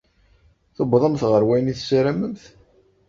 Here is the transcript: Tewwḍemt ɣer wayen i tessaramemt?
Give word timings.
Tewwḍemt 0.75 1.23
ɣer 1.31 1.43
wayen 1.47 1.71
i 1.71 1.75
tessaramemt? 1.77 2.41